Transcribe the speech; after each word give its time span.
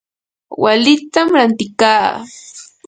walitam 0.61 1.27
rantikaa. 1.35 2.07